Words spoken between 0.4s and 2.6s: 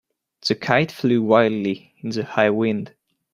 The kite flew wildly in the high